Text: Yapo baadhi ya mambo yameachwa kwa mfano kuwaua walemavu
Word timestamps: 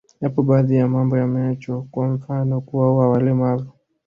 Yapo 0.21 0.43
baadhi 0.43 0.75
ya 0.75 0.87
mambo 0.87 1.17
yameachwa 1.17 1.81
kwa 1.91 2.07
mfano 2.09 2.61
kuwaua 2.61 3.09
walemavu 3.09 3.71